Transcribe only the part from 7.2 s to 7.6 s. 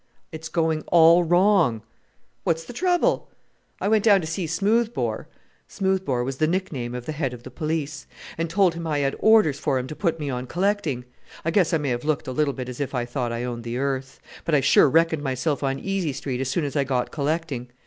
of the